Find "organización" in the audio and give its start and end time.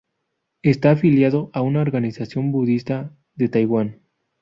1.81-2.51